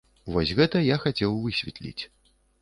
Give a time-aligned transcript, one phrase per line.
[0.35, 2.03] Вось гэта я хацеў высветліць.